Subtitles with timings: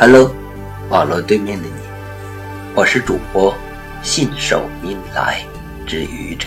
[0.00, 0.32] Hello，
[0.90, 1.74] 网络对面的你，
[2.72, 3.52] 我是主播
[4.00, 5.44] 信手拈来
[5.88, 6.46] 之愚者。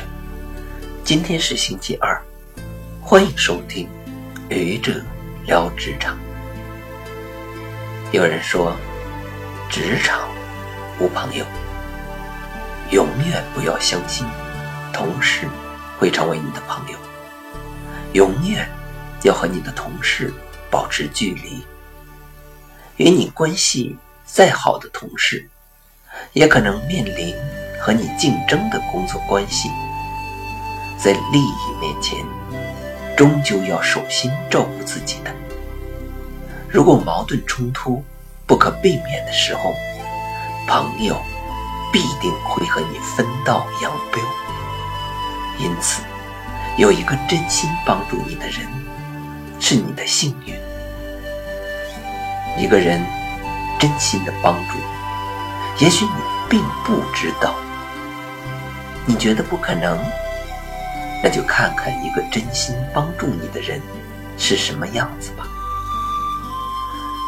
[1.03, 2.17] 今天是星期二，
[3.01, 3.89] 欢迎收听
[4.47, 5.03] 愚者
[5.45, 6.17] 聊职场。
[8.13, 8.73] 有人说，
[9.69, 10.29] 职场
[10.97, 11.43] 无朋友，
[12.91, 14.25] 永远不要相信
[14.93, 15.45] 同事
[15.99, 16.97] 会成为你的朋友，
[18.13, 18.65] 永远
[19.23, 20.33] 要和你的同事
[20.69, 21.61] 保持距离。
[23.01, 23.97] 与你关系
[24.27, 25.49] 再好的同事，
[26.33, 27.33] 也可能面临
[27.79, 29.71] 和你竞争的工作关系。
[30.99, 32.23] 在利益面前，
[33.17, 35.33] 终究要首先照顾自己的。
[36.69, 38.03] 如果矛盾冲突
[38.45, 39.73] 不可避免的时候，
[40.67, 41.19] 朋友
[41.91, 44.21] 必定会和你分道扬镳。
[45.57, 46.03] 因此，
[46.77, 48.67] 有一个真心帮助你的人，
[49.59, 50.53] 是你的幸运。
[52.57, 53.03] 一个人
[53.79, 54.77] 真心的帮助，
[55.83, 56.11] 也许你
[56.49, 57.55] 并不知道。
[59.05, 59.97] 你觉得不可能，
[61.23, 63.81] 那就看看一个真心帮助你的人
[64.37, 65.43] 是什么样子吧。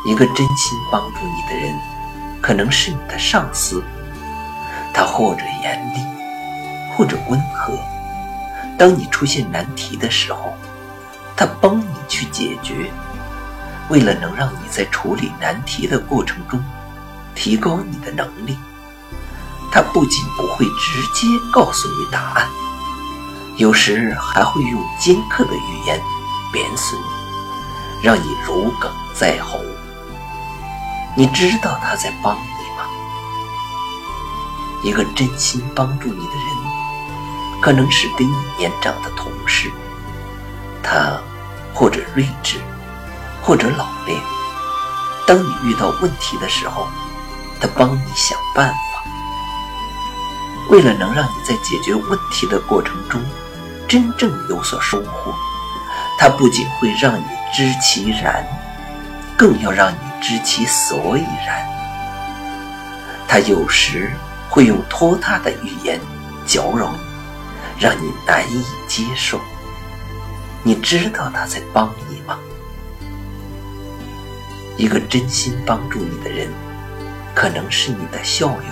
[0.05, 1.73] 一个真心帮助你的人，
[2.41, 3.83] 可能是你的上司，
[4.93, 5.99] 他或者严厉，
[6.95, 7.73] 或者温和。
[8.77, 10.53] 当你出现难题的时候，
[11.35, 12.91] 他帮你去解决。
[13.89, 16.63] 为了能让你在处理难题的过程中
[17.35, 18.57] 提高你的能力，
[19.71, 22.47] 他不仅不会直接告诉你答案，
[23.57, 25.99] 有时还会用尖刻的语言
[26.51, 29.59] 贬损你，让你如鲠在喉。
[31.15, 32.47] 你知道他在帮你
[32.77, 32.85] 吗？
[34.83, 39.71] 一个真心帮助你的人，可能是比你年长的同事，
[40.81, 41.19] 他
[41.73, 42.59] 或者睿智。
[43.43, 44.19] 或者老练，
[45.27, 46.87] 当你遇到问题的时候，
[47.59, 48.75] 他帮你想办法。
[50.69, 53.21] 为了能让你在解决问题的过程中
[53.85, 55.33] 真正有所收获，
[56.17, 58.47] 他不仅会让你知其然，
[59.37, 61.67] 更要让你知其所以然。
[63.27, 64.11] 他有时
[64.49, 65.99] 会用拖沓的语言
[66.45, 69.39] 搅扰你，让你难以接受。
[70.63, 72.12] 你知道他在帮你？
[74.77, 76.47] 一个真心帮助你的人，
[77.35, 78.63] 可能是你的校友、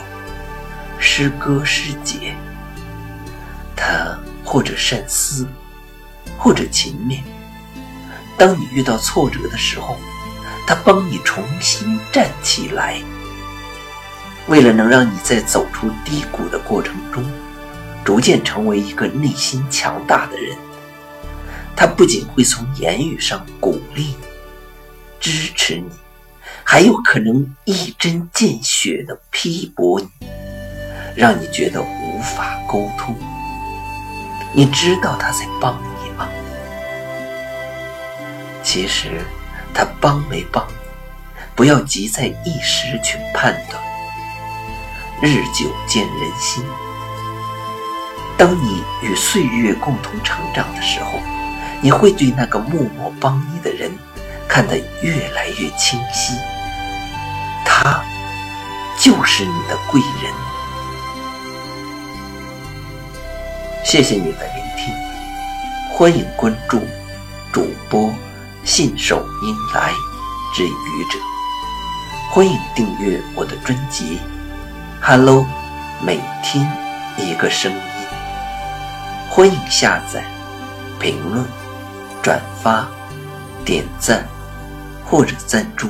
[1.00, 2.36] 师哥师姐。
[3.76, 5.48] 他或者善思，
[6.38, 7.22] 或者勤勉。
[8.38, 9.98] 当你遇到挫折的时候，
[10.68, 13.02] 他帮你重新站起来。
[14.48, 17.24] 为了能让你在走出低谷的过程中，
[18.04, 20.58] 逐渐成为一个内心强大的人，
[21.76, 24.16] 他不仅会从言语上鼓励。
[25.22, 25.88] 支持你，
[26.64, 30.10] 还有可能一针见血的批驳你，
[31.16, 33.16] 让你觉得无法沟通。
[34.52, 36.28] 你知道他在帮你吗？
[38.64, 39.22] 其实
[39.76, 40.74] 他帮没帮你，
[41.56, 43.80] 不要急在一时去判断。
[45.22, 46.64] 日久见人心，
[48.36, 51.20] 当你与岁月共同成长的时候，
[51.80, 53.92] 你会对那个默默帮你的人。
[54.54, 56.34] 看得越来越清晰，
[57.66, 58.04] 他
[59.00, 60.34] 就是你的贵人。
[63.86, 64.94] 谢谢你的聆听，
[65.94, 66.82] 欢迎关注
[67.54, 68.14] 主播
[68.66, 69.94] 信手拈来
[70.54, 71.18] 之愚者，
[72.30, 74.20] 欢迎订阅我的专辑。
[75.02, 75.46] Hello，
[76.02, 76.70] 每天
[77.16, 77.82] 一个声音，
[79.30, 80.26] 欢迎下载、
[81.00, 81.46] 评论、
[82.22, 82.86] 转发、
[83.64, 84.28] 点赞。
[85.12, 85.90] 或者赞助。